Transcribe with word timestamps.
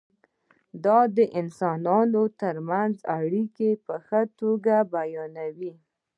دا 0.85 0.99
د 1.17 1.19
انسانانو 1.39 2.23
ترمنځ 2.41 2.95
اړیکه 3.19 3.69
په 3.85 3.95
ښه 4.05 4.21
توګه 4.39 4.75
بیانوي. 4.93 5.73